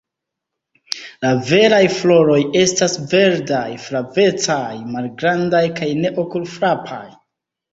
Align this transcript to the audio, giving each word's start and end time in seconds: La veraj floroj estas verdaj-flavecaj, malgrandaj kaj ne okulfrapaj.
La 1.25 1.33
veraj 1.49 1.81
floroj 1.97 2.39
estas 2.61 2.97
verdaj-flavecaj, 3.11 4.67
malgrandaj 4.97 5.63
kaj 5.81 5.91
ne 6.03 6.15
okulfrapaj. 6.25 7.05